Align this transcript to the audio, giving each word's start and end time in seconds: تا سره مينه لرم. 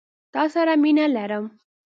تا 0.33 0.43
سره 0.53 0.73
مينه 0.83 1.05
لرم. 1.15 1.45